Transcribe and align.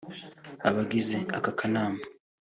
Abagize 0.69 1.17
aka 1.37 1.51
kanama 1.59 2.01